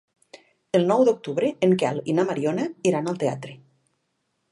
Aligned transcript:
El 0.77 0.85
nou 0.91 1.03
d'octubre 1.09 1.51
en 1.67 1.75
Quel 1.83 2.01
i 2.13 2.15
na 2.21 2.25
Mariona 2.29 2.65
iran 2.93 3.11
al 3.13 3.21
teatre. 3.25 3.55